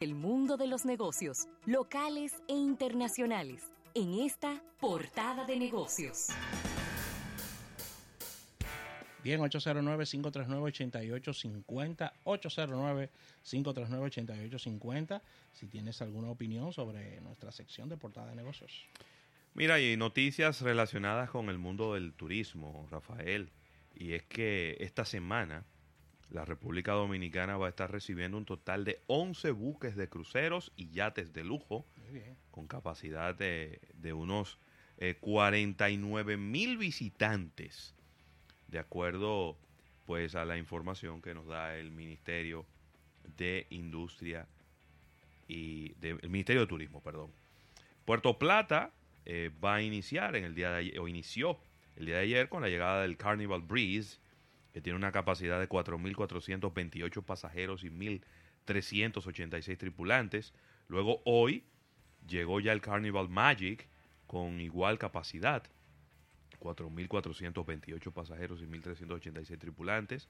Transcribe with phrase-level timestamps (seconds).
[0.00, 6.28] El mundo de los negocios, locales e internacionales, en esta portada de negocios.
[9.22, 15.20] Bien, 809-539-8850, 809-539-8850,
[15.52, 18.86] si tienes alguna opinión sobre nuestra sección de portada de negocios.
[19.52, 23.50] Mira, y noticias relacionadas con el mundo del turismo, Rafael,
[23.94, 25.66] y es que esta semana
[26.30, 30.90] la República Dominicana va a estar recibiendo un total de 11 buques de cruceros y
[30.90, 31.86] yates de lujo,
[32.50, 33.80] con capacidad de,
[34.12, 34.58] unos
[35.20, 37.94] 49 eh, mil visitantes
[38.68, 39.56] de acuerdo
[40.06, 42.66] pues a la información que nos da el Ministerio
[43.36, 44.46] de Industria
[45.46, 47.30] y el Ministerio de Turismo, perdón.
[48.04, 48.92] Puerto Plata
[49.24, 51.58] eh, va a iniciar en el día de ayer, o inició
[51.96, 54.18] el día de ayer con la llegada del Carnival Breeze,
[54.72, 60.52] que tiene una capacidad de 4.428 pasajeros y 1.386 tripulantes.
[60.88, 61.64] Luego hoy
[62.26, 63.88] llegó ya el Carnival Magic
[64.26, 65.62] con igual capacidad
[66.60, 70.28] 4.428 pasajeros y 1.386 tripulantes.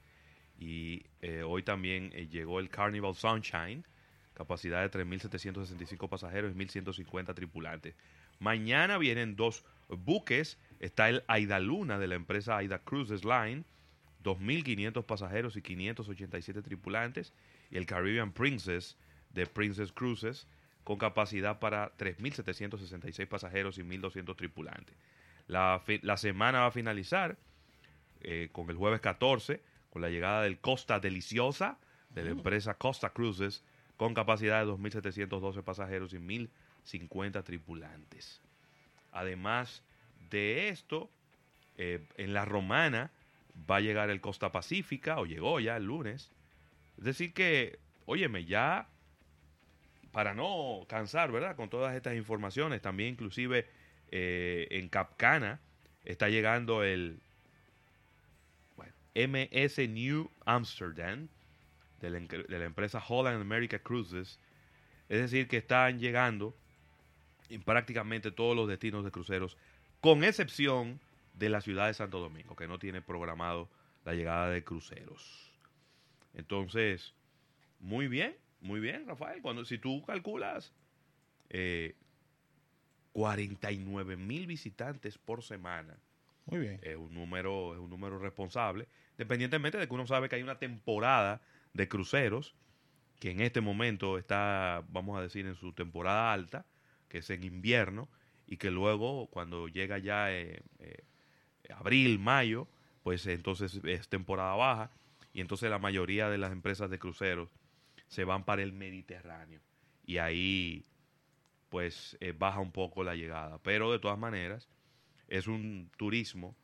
[0.59, 3.85] Y eh, hoy también eh, llegó el Carnival Sunshine,
[4.35, 7.95] capacidad de 3.765 pasajeros y 1.150 tripulantes.
[8.39, 10.59] Mañana vienen dos buques.
[10.79, 13.65] Está el Aida Luna de la empresa Aida Cruises Line,
[14.25, 17.33] 2.500 pasajeros y 587 tripulantes.
[17.71, 18.97] Y el Caribbean Princess
[19.33, 20.47] de Princess Cruises,
[20.85, 24.97] con capacidad para 3.766 pasajeros y 1.200 tripulantes.
[25.47, 25.83] La,
[26.17, 27.37] semana va a finalizar
[28.23, 29.61] eh, con el jueves 14,
[29.91, 31.79] con la llegada del Costa Deliciosa
[32.11, 32.39] de la mm.
[32.39, 33.65] empresa Costa Cruises,
[33.97, 38.41] con capacidad de 2.712 pasajeros y 1.050 tripulantes.
[39.13, 39.83] Además
[40.31, 41.11] de esto,
[41.77, 43.11] eh, en la romana
[43.69, 46.31] va a llegar el Costa Pacífica, o llegó ya el lunes.
[46.99, 48.89] Es decir que, óyeme, ya
[50.13, 51.57] para no cansar, ¿verdad?
[51.57, 53.67] Con todas estas informaciones, también inclusive
[54.11, 55.61] eh, en Capcana
[56.05, 57.21] está llegando el
[59.15, 61.29] MS New Amsterdam
[62.01, 64.39] de la, empresa Holland America Cruises.
[65.09, 66.55] Es decir, que están llegando
[67.49, 69.57] en prácticamente todos los destinos de cruceros,
[70.01, 71.01] con excepción
[71.41, 73.69] de la ciudad de Santo Domingo, que no tiene programado
[74.05, 75.51] la llegada de cruceros.
[76.35, 77.15] Entonces,
[77.81, 79.41] muy bien, muy bien, Rafael.
[79.41, 80.75] Cuando, si tú calculas
[81.49, 81.97] eh,
[83.15, 85.97] 49 mil visitantes por semana.
[86.45, 86.79] Muy bien.
[86.83, 90.59] Es un número, es un número responsable, independientemente de que uno sabe que hay una
[90.59, 91.41] temporada
[91.73, 92.55] de cruceros
[93.19, 96.67] que en este momento está, vamos a decir, en su temporada alta,
[97.09, 98.09] que es en invierno,
[98.47, 101.05] y que luego cuando llega ya eh, eh,
[101.73, 102.69] abril, mayo,
[103.03, 104.91] pues entonces es temporada baja,
[105.33, 107.51] y entonces la mayoría de las empresas de cruceros
[108.09, 109.61] se van para el Mediterráneo.
[110.05, 110.85] Y ahí
[111.71, 113.59] pues eh, baja un poco la llegada.
[113.63, 114.69] Pero de todas maneras,
[115.29, 116.57] es un turismo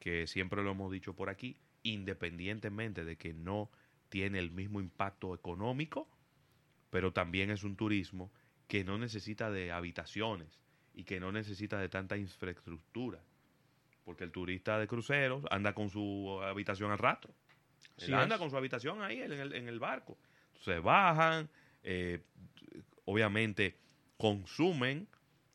[0.00, 3.70] que siempre lo hemos dicho por aquí, independientemente de que no
[4.08, 6.08] tiene el mismo impacto económico,
[6.90, 8.32] pero también es un turismo
[8.66, 10.58] que no necesita de habitaciones
[10.94, 13.20] y que no necesita de tanta infraestructura.
[14.06, 17.34] Porque el turista de cruceros anda con su habitación al rastro.
[18.14, 20.16] anda con su habitación ahí en el, en el barco.
[20.60, 21.50] Se bajan,
[21.82, 22.22] eh,
[23.04, 23.76] obviamente
[24.16, 25.08] consumen,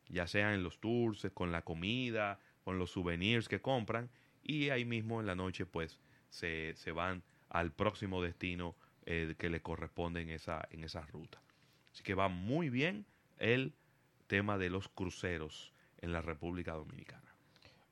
[0.09, 4.09] ya sea en los tours, con la comida, con los souvenirs que compran,
[4.43, 8.75] y ahí mismo en la noche pues se, van al próximo destino
[9.05, 11.41] eh, que le corresponde en esa, en esa ruta.
[11.93, 13.05] Así que va muy bien
[13.37, 13.73] el
[14.27, 17.30] tema de los cruceros en la República Dominicana.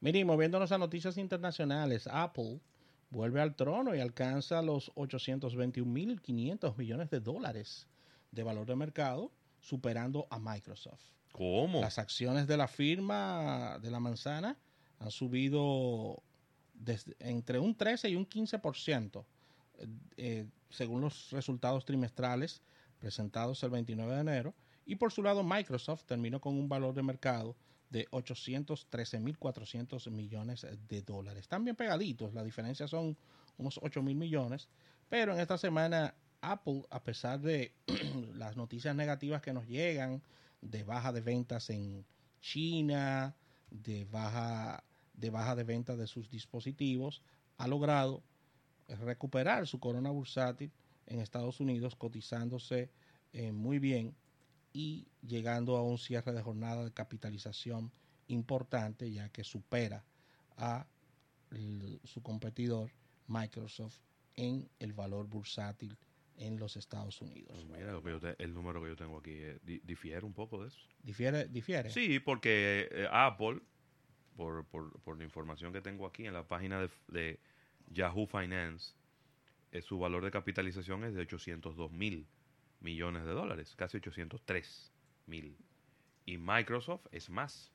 [0.02, 2.62] Miren, moviéndonos a noticias internacionales, Apple
[3.10, 7.88] vuelve al trono y alcanza los 821.500 millones de dólares
[8.32, 11.04] de valor de mercado superando a Microsoft.
[11.34, 11.82] ¿Cómo?
[11.82, 14.58] Las acciones de la firma de la manzana
[15.00, 16.22] han subido
[16.74, 19.26] desde, entre un 13 y un 15%,
[19.80, 22.62] eh, eh, según los resultados trimestrales
[23.00, 24.54] presentados el 29 de enero.
[24.86, 27.56] Y por su lado, Microsoft terminó con un valor de mercado
[27.90, 31.42] de 813.400 millones de dólares.
[31.42, 33.18] Están bien pegaditos, la diferencia son
[33.58, 34.70] unos 8.000 millones,
[35.10, 37.74] pero en esta semana Apple, a pesar de
[38.36, 40.22] las noticias negativas que nos llegan,
[40.62, 42.06] de baja de ventas en
[42.42, 43.36] China,
[43.70, 44.84] de baja
[45.14, 47.22] de baja de ventas de sus dispositivos,
[47.58, 48.24] ha logrado
[48.88, 50.72] recuperar su corona bursátil
[51.08, 52.90] en Estados Unidos, cotizándose
[53.34, 54.16] eh, muy bien
[54.74, 57.92] y llegando a un cierre de jornada de capitalización
[58.28, 60.04] importante, ya que supera
[60.58, 60.86] a
[62.04, 62.92] su competidor
[63.28, 64.00] Microsoft
[64.36, 65.98] en el valor bursátil
[66.38, 67.52] en los Estados Unidos.
[67.54, 70.26] Pues mira, lo que yo te- el número que yo tengo aquí eh, di- difiere
[70.26, 70.80] un poco de eso.
[71.04, 71.48] ¿Difiere?
[71.48, 71.90] difiere?
[71.90, 73.62] Sí, porque eh, Apple,
[74.38, 77.40] por, por, por la información que tengo aquí en la página de, de
[77.92, 78.94] Yahoo Finance,
[79.72, 82.26] eh, su valor de capitalización es de 802 mil
[82.80, 84.92] millones de dólares, casi 803
[85.28, 85.58] mil.
[86.26, 87.72] Y Microsoft es más.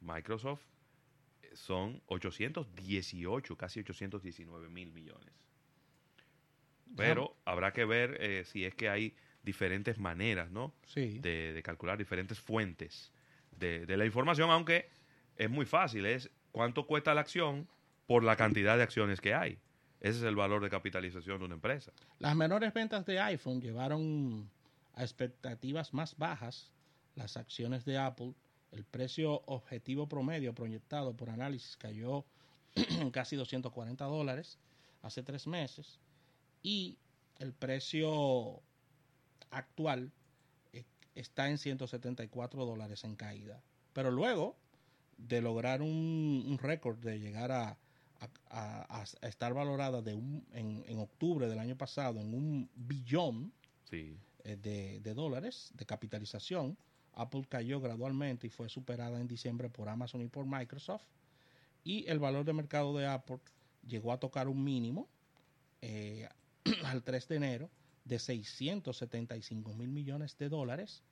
[0.00, 0.62] Microsoft
[1.42, 5.34] eh, son 818, casi 819 mil millones.
[6.96, 10.74] Pero habrá que ver eh, si es que hay diferentes maneras, ¿no?
[10.84, 11.18] Sí.
[11.20, 13.12] de, de calcular diferentes fuentes
[13.52, 14.88] de, de la información, aunque
[15.36, 17.68] es muy fácil, es cuánto cuesta la acción
[18.06, 19.58] por la cantidad de acciones que hay.
[20.00, 21.92] Ese es el valor de capitalización de una empresa.
[22.18, 24.50] Las menores ventas de iPhone llevaron
[24.94, 26.72] a expectativas más bajas
[27.16, 28.34] las acciones de Apple.
[28.72, 32.24] El precio objetivo promedio proyectado por análisis cayó
[32.74, 34.58] en casi 240 dólares
[35.02, 35.98] hace tres meses
[36.62, 36.98] y
[37.38, 38.62] el precio
[39.50, 40.12] actual
[40.72, 43.62] eh, está en 174 dólares en caída.
[43.92, 44.56] Pero luego
[45.18, 47.76] de lograr un, un récord de llegar a,
[48.20, 52.68] a- a- a estar valorada de un, en, en octubre del año pasado en un
[52.74, 53.52] billón
[53.88, 54.16] Sí.
[54.44, 56.76] eh, de, de dólares de capitalización,
[57.14, 61.02] Apple cayó gradualmente y fue superada en diciembre por Amazon y por Microsoft.
[61.82, 63.40] Y el valor de mercado de Apple
[63.86, 65.08] llegó a tocar un mínimo
[65.82, 66.28] eh,
[66.84, 67.70] al 3 de enero
[68.04, 71.02] de 675 mil millones de dólares,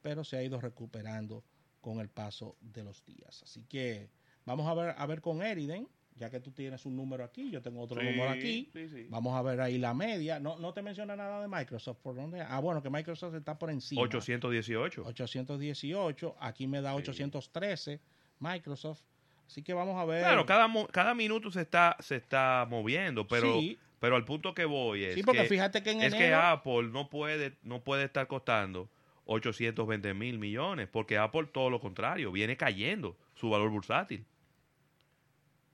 [0.00, 1.44] pero se ha ido recuperando
[1.80, 3.42] con el paso de los días.
[3.42, 4.08] Así que
[4.46, 7.62] vamos a ver, a ver con Eriden, ya que tú tienes un número aquí, yo
[7.62, 8.68] tengo otro número aquí.
[8.72, 9.06] Sí, sí.
[9.08, 10.38] Vamos a ver ahí la media.
[10.38, 11.98] No, no te menciona nada de Microsoft.
[12.02, 12.40] ¿Por dónde?
[12.40, 14.02] Ah, bueno, que Microsoft está por encima.
[14.02, 15.04] 818.
[15.04, 16.36] 818.
[16.38, 16.98] Aquí me da Sí.
[16.98, 18.00] 813
[18.38, 19.00] Microsoft.
[19.46, 20.20] Así que vamos a ver.
[20.20, 23.58] Claro, cada, cada minuto se está, se está moviendo, pero,
[24.00, 27.10] pero al punto que voy es, porque que, fíjate que en es que Apple no
[27.10, 28.88] puede, no puede estar costando
[29.26, 34.24] 820 mil millones, porque Apple todo lo contrario, viene cayendo su valor bursátil.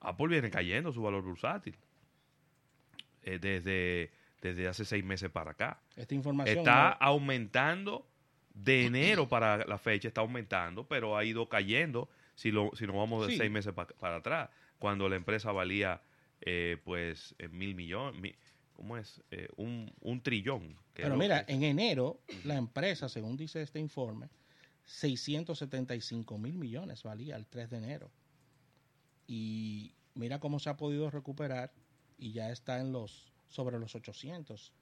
[0.01, 1.77] Apple viene cayendo su valor bursátil
[3.23, 4.11] eh, desde,
[4.41, 5.81] desde hace seis meses para acá.
[5.97, 6.59] Esta información.
[6.59, 8.07] Está no- aumentando
[8.55, 12.97] de enero para la fecha, está aumentando, pero ha ido cayendo si, lo, si nos
[12.97, 13.39] vamos de Sí.
[13.39, 16.01] seis meses pa- para atrás, cuando la empresa valía
[16.41, 18.35] eh, pues mil millones, mi-
[18.75, 19.21] ¿cómo es?
[19.33, 20.77] Eh, un, un trillón.
[20.95, 24.29] Pero mira, en enero, la empresa, según dice este informe,
[24.85, 28.11] 675 mil millones valía el 3 de enero.
[29.29, 31.71] Y mira cómo se ha podido recuperar
[32.19, 34.73] y ya está en los sobre los 800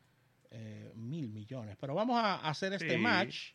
[0.53, 1.77] eh, mil millones.
[1.79, 2.99] Pero vamos a hacer este Sí.
[2.99, 3.53] match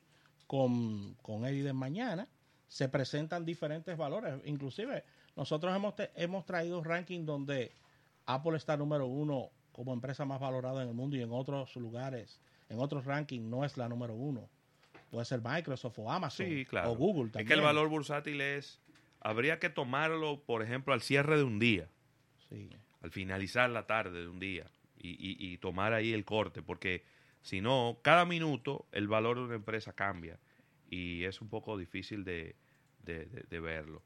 [0.47, 2.27] con, con Eriden mañana.
[2.67, 4.35] Se presentan diferentes valores.
[4.45, 5.03] Inclusive,
[5.35, 7.71] nosotros hemos, te- hemos traído ranking donde
[8.25, 12.39] Apple está número uno como empresa más valorada en el mundo y en otros lugares,
[12.69, 14.49] en otros rankings no es la número uno.
[15.09, 16.91] Puede ser Microsoft o Amazon Sí, claro.
[16.91, 17.47] o Google Es también.
[17.47, 18.79] que el valor bursátil es,
[19.21, 21.88] habría que tomarlo, por ejemplo, al cierre de un día.
[22.50, 22.69] Sí.
[23.01, 27.03] al finalizar la tarde de un día y, y- y tomar ahí el corte, porque
[27.41, 30.38] si no, cada minuto el valor de una empresa cambia
[30.89, 32.56] y es un poco difícil de,
[33.03, 34.03] de- de- de verlo.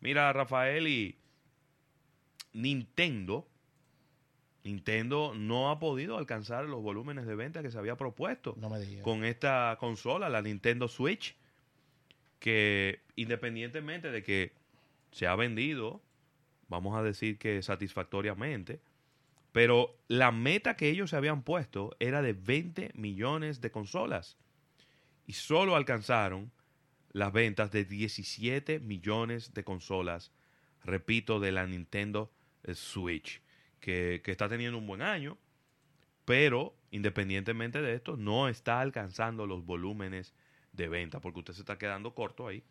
[0.00, 1.16] Mira, Rafael, y
[2.52, 3.46] Nintendo,
[4.64, 8.80] Nintendo no ha podido alcanzar los volúmenes de venta que se había propuesto No me
[8.80, 9.02] digas.
[9.04, 11.36] con esta consola, la Nintendo Switch,
[12.38, 14.52] que independientemente de que
[15.10, 16.02] se ha vendido,
[16.68, 18.80] vamos a decir que satisfactoriamente,
[19.52, 24.36] pero la meta que ellos se habían puesto era de 20 millones de consolas.
[25.26, 26.52] Y solo alcanzaron
[27.12, 30.32] las ventas de 17 millones de consolas,
[30.84, 32.30] repito, de la Nintendo
[32.74, 33.40] Switch,
[33.80, 35.38] que, que está teniendo un buen año,
[36.26, 40.34] pero independientemente de esto, no está alcanzando los volúmenes
[40.76, 42.62] de venta, porque usted se está quedando corto ahí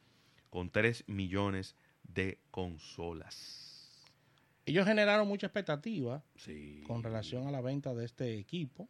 [0.49, 3.63] con 3 millones de consolas.
[4.65, 6.83] Ellos generaron mucha expectativa Sí.
[6.87, 8.87] con relación a la venta de este equipo.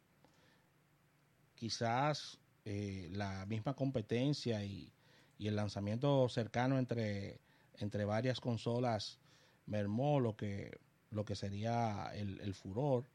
[1.56, 4.92] Quizás eh, la misma competencia y,
[5.38, 7.40] y el lanzamiento cercano entre,
[7.78, 9.20] entre varias consolas
[9.66, 10.78] mermó lo que,
[11.12, 13.06] lo que sería el, el furor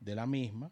[0.00, 0.70] de la misma.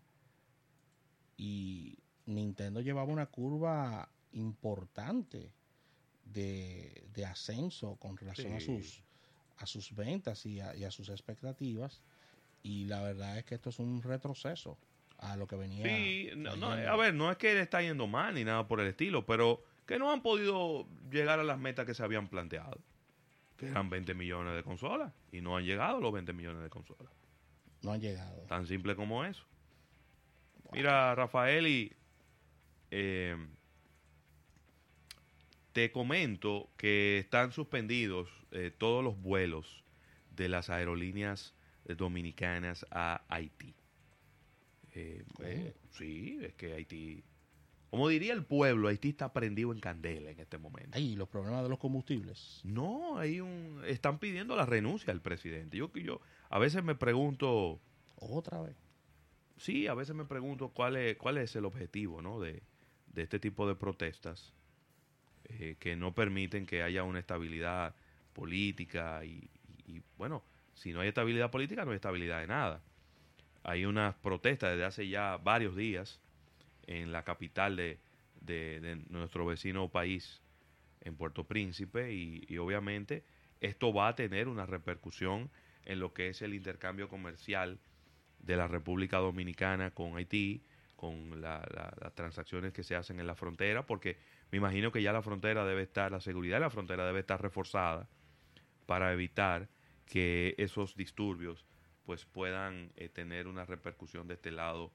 [1.36, 5.52] Y Nintendo llevaba una curva importante
[6.24, 9.02] de, de ascenso con relación a sus
[9.58, 12.00] a sus ventas y a, y a sus expectativas
[12.62, 14.78] y la verdad es que esto es un retroceso
[15.18, 16.92] a lo que venía Sí, no, no, trayendo.
[16.92, 19.62] a ver, no es que le está yendo mal ni nada por el estilo, pero
[19.86, 22.80] que no han podido llegar a las metas que se habían planteado.
[23.56, 27.12] Que eran 20 millones de consolas y no han llegado los 20 millones de consolas.
[27.82, 29.44] no han llegado Tan simple como eso.
[30.72, 31.92] Mira, Rafael, y
[32.90, 33.36] eh,
[35.72, 39.84] te comento que están suspendidos eh, todos los vuelos
[40.30, 43.74] de las aerolíneas eh, dominicanas a Haití.
[44.94, 47.24] Eh, eh, sí, es que Haití,
[47.90, 50.96] como diría el pueblo, Haití está prendido en candela en este momento.
[50.96, 52.60] Ahí, los problemas de los combustibles.
[52.64, 55.76] No, hay un, están pidiendo la renuncia del presidente.
[55.78, 57.80] Yo, yo a veces me pregunto,
[58.16, 58.76] Otra vez.
[59.56, 62.40] sí, a veces me pregunto cuál es, cuál es el objetivo, ¿no?
[62.40, 62.62] De,
[63.06, 64.52] de este tipo de protestas
[65.44, 67.94] eh, que no permiten que haya una estabilidad
[68.32, 69.48] política y,
[69.86, 70.42] y- bueno,
[70.74, 72.80] si no hay estabilidad política no hay estabilidad de nada.
[73.64, 76.20] Hay unas protestas desde hace ya varios días
[76.86, 77.98] en la capital de,
[78.40, 80.40] de- nuestro vecino país,
[81.00, 83.24] en Puerto Príncipe, y, obviamente
[83.60, 85.50] esto va a tener una repercusión
[85.84, 87.78] en lo que es el intercambio comercial
[88.40, 90.62] de la República Dominicana con Haití,
[90.96, 91.66] con la-
[92.00, 94.16] las transacciones que se hacen en la frontera, porque
[94.52, 97.40] me imagino que ya la frontera debe estar, la seguridad de la frontera debe estar
[97.40, 98.06] reforzada
[98.84, 99.68] para evitar
[100.04, 101.64] que esos disturbios
[102.04, 104.92] pues puedan eh, tener una repercusión de este lado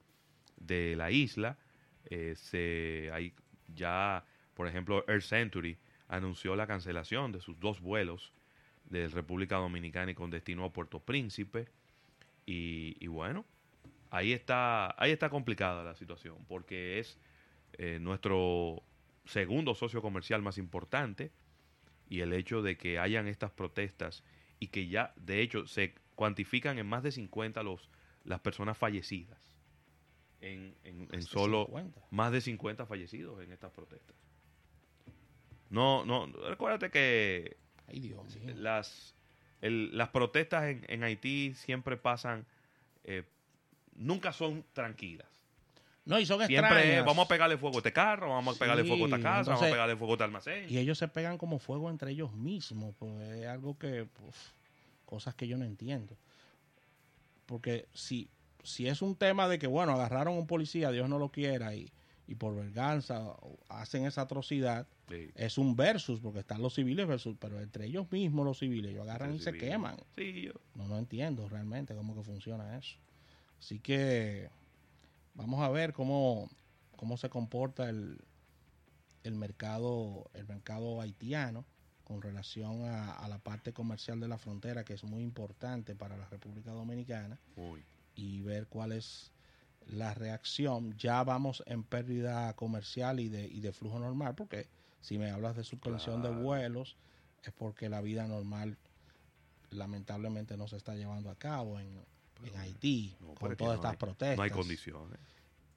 [0.58, 1.58] de la isla.
[2.06, 3.34] Eh, se, hay
[3.74, 4.24] ya,
[4.54, 8.34] por ejemplo, Air Century anunció la cancelación de sus dos vuelos
[8.86, 11.68] de República Dominicana y con destino a Puerto Príncipe.
[12.46, 13.44] Y, bueno,
[14.12, 17.20] ahí está, ahí está complicada la situación, porque es
[17.74, 18.84] eh, nuestro
[19.27, 21.31] segundo socio comercial más importante
[22.10, 24.24] y el hecho de que hayan estas protestas
[24.60, 27.89] y que ya, de hecho, se cuantifican en más de 50 los,
[28.24, 29.53] las personas fallecidas.
[30.39, 32.01] En, en- solo 50.
[32.12, 34.15] más de 50 fallecidos en estas protestas.
[35.69, 37.57] No, no, recuérdate que
[37.88, 38.55] Ay, Dios mío.
[38.55, 39.15] las,
[39.62, 42.46] el- las protestas en, en Haití siempre pasan,
[43.03, 43.24] eh,
[43.96, 45.27] nunca son tranquilas.
[46.08, 48.84] No, y son Siempre es, vamos a pegarle fuego a este carro, vamos a pegarle
[48.84, 50.66] Sí, fuego a esta casa, vamos a pegarle fuego a este almacén.
[50.70, 52.96] Y ellos se pegan como fuego entre ellos mismos.
[52.98, 54.04] Pues es algo que.
[54.28, 54.38] uf,
[55.06, 56.16] cosas que yo no entiendo.
[57.46, 58.30] Porque si,
[58.64, 61.74] si es un tema de que, bueno, agarraron a un policía, Dios no lo quiera,
[61.76, 61.90] y,
[62.28, 63.34] y por venganza
[63.70, 65.30] hacen esa atrocidad, Sí.
[65.36, 69.04] es un versus, porque están los civiles versus, pero entre ellos mismos los civiles, ellos
[69.04, 69.96] agarran y se queman.
[70.18, 72.98] Sí, yo- No, no entiendo realmente cómo que funciona eso.
[73.58, 74.50] Así que
[75.38, 76.50] vamos a ver cómo,
[76.98, 78.20] cómo se comporta el,
[79.24, 81.63] el mercado, el mercado haitiano
[82.03, 86.17] con relación a, a la parte comercial de la frontera, que es muy importante para
[86.17, 87.84] la República Dominicana, Uy.
[88.15, 89.32] y ver cuál es
[89.86, 90.98] la reacción.
[90.98, 94.67] Ya vamos en pérdida comercial y de, y de flujo normal, porque
[95.01, 96.98] si me hablas de suspensión de vuelos,
[97.44, 98.77] es porque la vida normal
[99.70, 102.06] lamentablemente no se está llevando a cabo en,
[102.44, 105.20] en Haití No, con todas no estas hay- protestas No hay condiciones.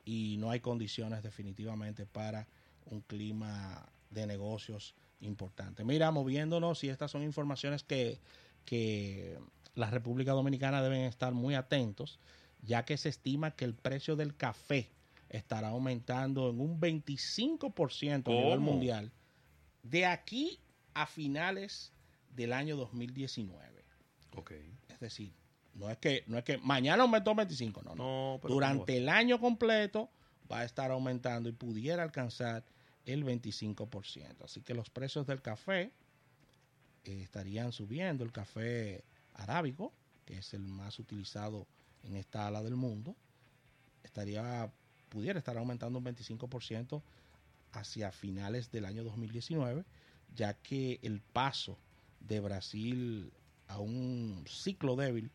[0.05, 2.47] y no hay condiciones definitivamente para
[2.87, 5.85] un clima de negocios importante.
[5.85, 8.19] Mira, moviéndonos, y estas son informaciones que,
[8.65, 9.39] que
[9.75, 12.19] la República Dominicana deben estar muy atentos,
[12.63, 14.91] ya que se estima que el precio del café
[15.29, 18.73] estará aumentando en un 25% a nivel ¿Cómo?
[18.73, 19.13] mundial
[19.83, 20.59] de aquí
[20.95, 21.93] a finales
[22.35, 23.85] del año 2019.
[24.37, 24.53] Ok.
[24.89, 25.33] Es decir,
[25.81, 28.41] no es que, no es que mañana aumentó 25, no, no.
[28.47, 30.11] Durante el año completo
[30.51, 32.65] va a estar aumentando y pudiera alcanzar
[33.07, 34.45] el 25%.
[34.45, 35.91] Así que los precios del café
[37.05, 38.25] eh, estarían subiendo.
[38.25, 39.95] El café arábico,
[40.27, 41.67] que es el más utilizado
[42.05, 43.17] en esta ala del mundo,
[44.05, 44.71] estaría
[45.09, 47.03] pudiera estar aumentando un 25%
[47.73, 49.85] hacia finales del año 2019,
[50.37, 51.79] ya que el paso
[52.21, 53.33] de Brasil
[53.67, 55.31] a un ciclo débil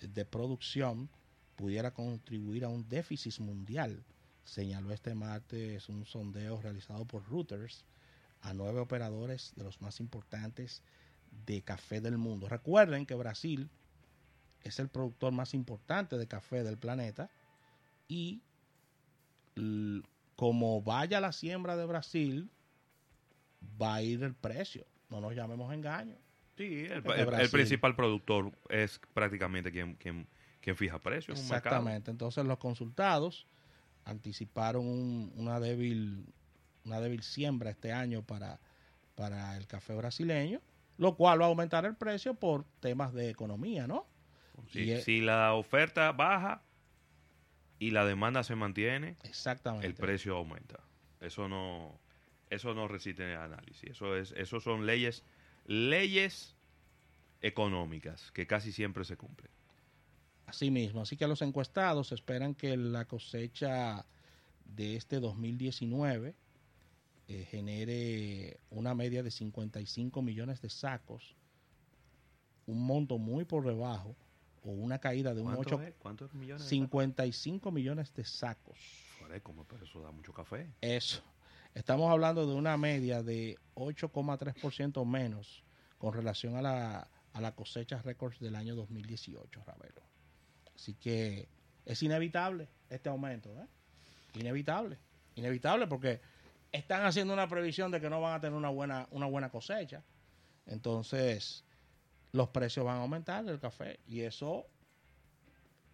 [0.00, 1.08] de producción
[1.56, 4.02] pudiera contribuir a un déficit mundial,
[4.44, 7.84] señaló este martes un sondeo realizado por Reuters
[8.42, 10.82] a nueve operadores de los más importantes
[11.46, 12.48] de café del mundo.
[12.48, 13.68] Recuerden que Brasil
[14.62, 17.30] es el productor más importante de café del planeta
[18.08, 18.42] y
[20.36, 22.50] como vaya la siembra de Brasil,
[23.80, 24.86] va a ir el precio.
[25.10, 26.16] No nos llamemos engaño.
[26.60, 30.26] Sí, el, el- el principal productor es prácticamente quien, quien,
[30.60, 31.44] quien fija precios en.
[31.44, 32.10] Exactamente.
[32.10, 33.46] Entonces los consultados
[34.04, 36.26] anticiparon un- una débil
[36.84, 38.60] una débil siembra este año para,
[39.14, 40.60] para el café brasileño,
[40.98, 44.06] lo cual va a aumentar el precio por temas de economía, ¿no?
[44.68, 46.62] Si, Y si la oferta baja
[47.78, 49.86] y la demanda se mantiene, Exactamente.
[49.86, 50.80] el precio aumenta.
[51.20, 51.98] Eso no,
[52.50, 53.90] eso no resiste análisis.
[53.92, 55.24] Eso es, eso son leyes,
[55.70, 56.56] leyes
[57.40, 59.50] económicas que casi siempre se cumplen.
[60.46, 64.04] Así mismo, así que los encuestados esperan que la cosecha
[64.64, 66.34] de este 2019
[67.28, 71.36] eh, genere una media de 55 millones de sacos,
[72.66, 74.16] un monto muy por debajo
[74.64, 75.94] o una caída de un 8 es?
[76.00, 76.66] ¿Cuántos millones?
[76.66, 78.76] 55 millones de sacos.
[79.20, 79.64] Joder, ¿cómo?
[79.68, 80.68] Pero eso da mucho café.
[80.80, 81.22] Eso.
[81.74, 85.62] Estamos hablando de una media de 8,3% menos
[85.98, 90.02] con relación a la, a la cosecha récords del año 2018, Ravelo.
[90.74, 91.48] Así que
[91.84, 93.66] es inevitable este aumento, ¿eh?
[94.34, 94.98] Inevitable.
[95.36, 96.20] Inevitable porque
[96.72, 100.02] están haciendo una previsión de que no van a tener una buena, una buena cosecha.
[100.66, 101.64] Entonces,
[102.32, 104.66] los precios van a aumentar del café y eso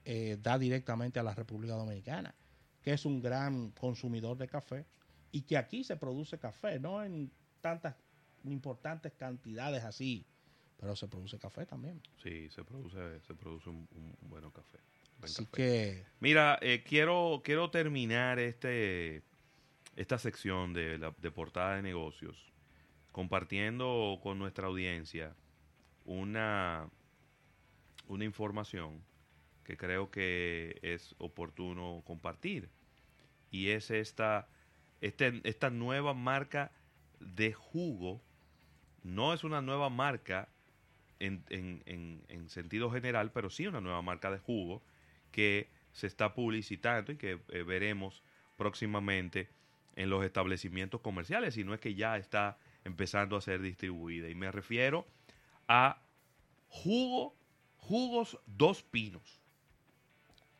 [0.05, 2.35] eh, da directamente a la República Dominicana,
[2.83, 4.87] que es un gran consumidor de café
[5.37, 7.95] y que aquí se produce café, no en tantas
[8.45, 10.25] importantes cantidades así,
[10.79, 12.01] pero se produce café también.
[12.23, 14.79] Sí, se produce, se produce un, un buen café.
[15.19, 15.53] Buen Así café.
[15.53, 19.25] que Mira, eh, quiero, quiero terminar este,
[19.95, 22.51] esta sección de, la, de portada de negocios
[23.13, 25.37] compartiendo con nuestra audiencia
[26.07, 26.89] una,
[28.09, 29.05] una información
[29.65, 32.71] que creo que es oportuno compartir.
[33.51, 34.49] Y es esta,
[35.01, 36.73] este, esta nueva marca
[37.21, 38.23] de jugo.
[39.03, 40.49] No es una nueva marca
[41.19, 44.83] en, en- en- en sentido general, pero sí una nueva marca de jugo
[45.33, 48.23] que se está publicitando y que eh, veremos
[48.57, 49.49] próximamente
[49.97, 54.29] en los establecimientos comerciales, y no es que ya está empezando a ser distribuida.
[54.29, 55.07] Y me refiero
[55.69, 56.03] a
[56.69, 57.35] jugo,
[57.79, 59.41] jugos dos pinos.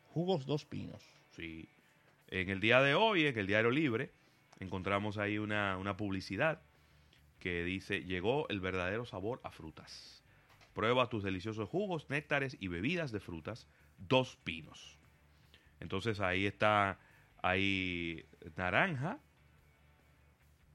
[0.05, 1.03] jugos dos pinos.
[1.35, 1.69] Sí.
[2.29, 4.11] En el día de hoy, en el Diario Libre,
[4.59, 6.61] encontramos ahí una, una publicidad
[7.39, 10.23] que dice, llegó el verdadero sabor a frutas.
[10.73, 14.97] Prueba tus deliciosos jugos, néctares y bebidas de frutas, dos pinos.
[15.79, 16.99] Entonces ahí está,
[17.41, 19.19] hay naranja,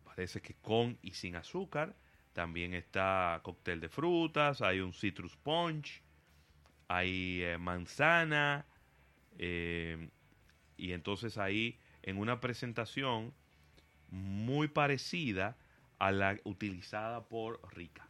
[0.04, 1.96] parece que con y sin azúcar.
[2.32, 6.02] También está cóctel de frutas, hay un citrus punch,
[6.88, 8.64] hay eh, manzana,
[9.38, 10.08] eh,
[10.76, 13.34] y entonces ahí en una presentación
[14.12, 15.56] muy parecida
[15.98, 18.06] a la utilizada por Rica.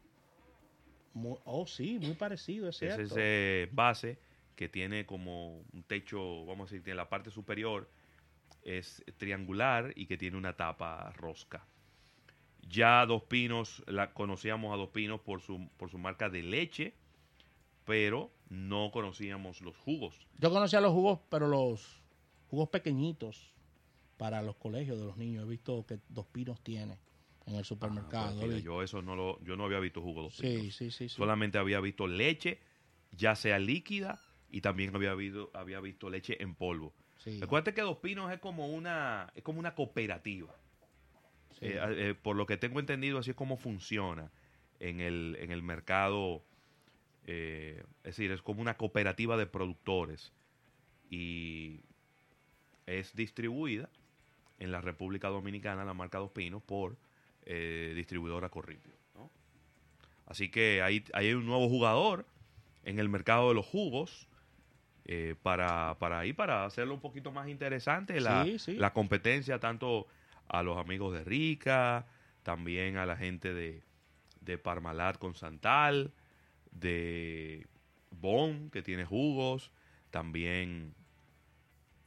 [1.44, 3.14] Oh, sí, muy parecido, es Es cierto.
[3.14, 4.18] ese base
[4.56, 7.88] que tiene como un techo, vamos a decir, en la parte superior
[8.64, 11.64] es triangular y que tiene una tapa rosca.
[12.68, 16.94] Ya Dos Pinos, la conocíamos a Dos Pinos por su, por su marca de leche,
[17.84, 20.26] pero no conocíamos los jugos.
[20.38, 22.02] Yo conocía los jugos, pero los
[22.48, 23.52] jugos pequeñitos
[24.22, 25.44] para los colegios de los niños.
[25.44, 26.96] He visto que Dos Pinos tiene
[27.46, 28.36] en el Ah, supermercado.
[28.38, 28.62] pues mira, vi.
[28.62, 30.76] yo eso no lo, yo no había visto jugo Dos Pinos.
[30.76, 31.08] sí, sí, sí.
[31.08, 32.60] Solamente había visto leche,
[33.10, 36.92] ya sea líquida, y también había visto, había visto leche en polvo.
[37.40, 40.54] Recuerda que Dos Pinos es como una, es como una cooperativa.
[41.58, 41.66] sí.
[41.66, 41.80] Eh,
[42.10, 44.30] eh, por lo que tengo entendido, así es como funciona
[44.78, 46.44] en el, en el mercado.
[47.26, 50.32] eh, es decir, es como una cooperativa de productores
[51.10, 51.80] y
[52.86, 53.88] es distribuida
[54.62, 56.96] en la República Dominicana, la marca Dos Pinos, por
[57.44, 58.92] eh, distribuidora Corripio.
[59.16, 59.28] ¿no?
[60.26, 62.24] Así que ahí, ahí hay un nuevo jugador
[62.84, 64.28] en el mercado de los jugos
[65.04, 68.74] eh, para, para ahí, para hacerlo un poquito más interesante la, Sí, sí.
[68.76, 70.06] la competencia tanto
[70.46, 72.06] a los amigos de Rica,
[72.44, 73.82] también a la gente de,
[74.40, 76.12] de Parmalat con Santal,
[76.70, 77.66] de
[78.10, 79.72] Bon, que tiene jugos,
[80.10, 80.94] también,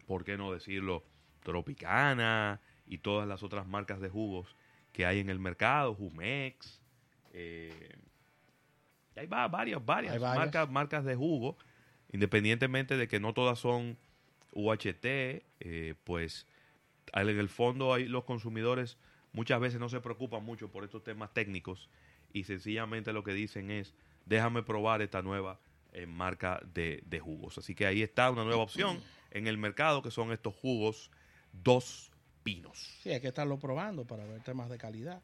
[0.07, 1.03] ¿por qué no decirlo?
[1.45, 4.55] Tropicana y todas las otras marcas de jugos
[4.91, 6.81] que hay en el mercado, Jumex,
[7.33, 7.95] eh,
[9.15, 10.37] hay va- varias, varias, Hay varias.
[10.45, 11.57] Marcas, marcas de jugo,
[12.11, 13.97] independientemente de que no todas son
[14.51, 15.05] UHT,
[15.59, 16.47] eh, pues
[17.13, 18.97] en el fondo hay los consumidores
[19.33, 21.89] muchas veces no se preocupan mucho por estos temas técnicos
[22.33, 23.93] y sencillamente lo que dicen es
[24.25, 25.59] déjame probar esta nueva
[25.93, 27.57] eh, marca de, de jugos.
[27.57, 28.99] Así que ahí está una nueva opción
[29.31, 31.11] en el mercado que son estos jugos
[31.63, 32.11] dos
[32.43, 32.77] pinos.
[33.01, 35.21] Sí, hay que estarlo probando para ver temas de calidad.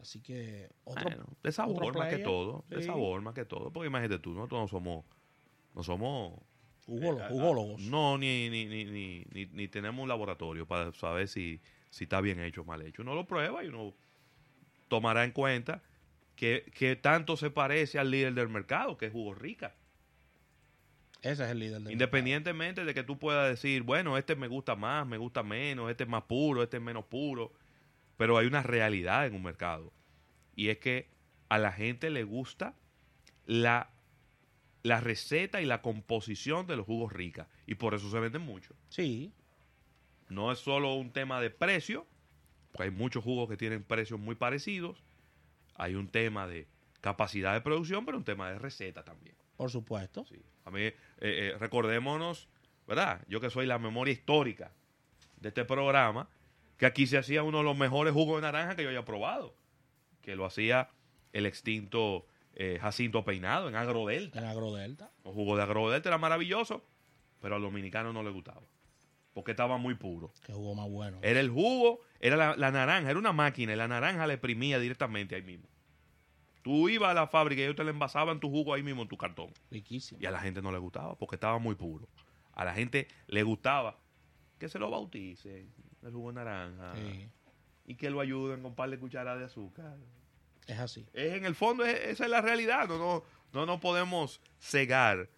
[0.00, 3.88] Así que otro, Bueno, de sabor más que todo, de sabor más que todo, porque
[3.88, 5.04] imagínate tú, nosotros no somos,
[5.74, 6.38] no somos
[6.88, 7.82] eh, jugólogos.
[7.82, 12.20] No, ni, ni, ni, ni, ni, ni tenemos un laboratorio para saber si, si está
[12.20, 13.02] bien hecho o mal hecho.
[13.02, 13.94] Uno lo prueba y uno
[14.88, 15.82] tomará en cuenta
[16.34, 19.76] que, que tanto se parece al líder del mercado, que es Jugo Rica.
[21.22, 24.74] Ese es el líder del Independientemente de que tú puedas decir, bueno, este me gusta
[24.74, 27.52] más, me gusta menos, este es más puro, este es menos puro.
[28.16, 29.92] Pero hay una realidad en un mercado.
[30.56, 31.08] Y es que
[31.48, 32.74] a la gente le gusta
[33.46, 33.90] la
[34.82, 37.48] la receta y la composición de los jugos ricas.
[37.66, 38.74] Y por eso se venden mucho.
[38.88, 39.32] Sí,
[40.28, 42.06] No es solo un tema de precio,
[42.72, 45.02] porque hay muchos jugos que tienen precios muy parecidos.
[45.74, 46.68] Hay un tema de
[47.00, 49.34] capacidad de producción, pero un tema de receta también.
[49.56, 50.24] por supuesto.
[50.24, 50.40] Sí.
[50.70, 52.48] A mí, eh, eh, recordémonos,
[52.86, 53.20] ¿verdad?
[53.26, 54.70] Yo que soy la memoria histórica
[55.40, 56.28] de este programa,
[56.76, 59.52] que aquí se hacía uno de los mejores jugos de naranja que yo haya probado,
[60.22, 60.88] que lo hacía
[61.32, 64.38] el extinto eh, Jacinto Peinado en Agrodelta.
[64.38, 65.10] En Agrodelta.
[65.24, 66.84] Los jugos de Agrodelta era maravilloso,
[67.40, 68.62] pero al dominicano no le gustaba,
[69.34, 70.32] porque estaba muy puro.
[70.44, 71.18] Que jugó más bueno.
[71.22, 74.78] Era el jugo, era la, la naranja, era una máquina, y la naranja le exprimía
[74.78, 75.66] directamente ahí mismo.
[76.62, 79.08] Tú ibas a la fábrica y ellos te le envasaban tu jugo ahí mismo en
[79.08, 79.50] tu cartón.
[79.70, 80.20] Riquísimo.
[80.20, 82.08] Y a la gente no le gustaba porque estaba muy puro.
[82.52, 83.96] A la gente le gustaba
[84.58, 87.28] que se lo bauticen, el jugo de naranja, Sí,
[87.86, 89.96] y que lo ayuden con un par de cucharadas de azúcar.
[90.66, 91.06] es así.
[91.14, 92.86] Es, en el fondo, es- esa es la realidad.
[92.88, 95.28] No, no, no nos podemos cegar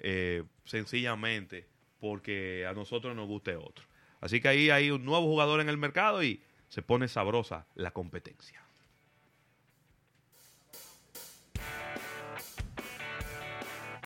[0.00, 1.66] eh, sencillamente
[2.00, 3.84] porque a nosotros nos guste otro.
[4.20, 7.90] Así que ahí hay un nuevo jugador en el mercado y se pone sabrosa la
[7.92, 8.62] competencia.